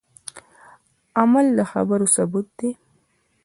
[1.19, 2.71] عمل د خبرو ثبوت دی